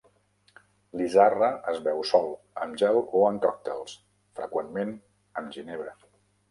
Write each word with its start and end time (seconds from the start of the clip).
L'izarra 1.01 1.49
es 1.73 1.77
beu 1.89 2.01
sol, 2.13 2.33
amb 2.65 2.81
gel 2.83 2.99
o 3.03 3.23
en 3.29 3.39
còctels, 3.47 3.95
freqüentment 4.41 5.01
amb 5.43 5.59
ginebra. 5.59 5.97